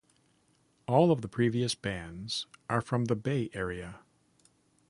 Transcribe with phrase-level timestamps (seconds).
[0.87, 3.99] All of the previous bands are from the Bay Area.